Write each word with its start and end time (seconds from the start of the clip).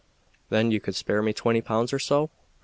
"Then 0.49 0.71
you 0.71 0.79
could 0.79 0.95
spare 0.95 1.21
me 1.21 1.31
twenty 1.31 1.61
pounds 1.61 1.93
or 1.93 1.99
so?" 1.99 2.31